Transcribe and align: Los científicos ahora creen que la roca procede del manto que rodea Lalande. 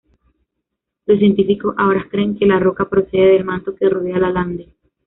Los 1.05 1.19
científicos 1.19 1.75
ahora 1.77 2.07
creen 2.09 2.35
que 2.35 2.47
la 2.47 2.57
roca 2.57 2.89
procede 2.89 3.33
del 3.33 3.45
manto 3.45 3.75
que 3.75 3.87
rodea 3.87 4.17
Lalande. 4.17 4.73